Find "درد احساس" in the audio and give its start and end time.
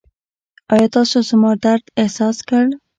1.63-2.37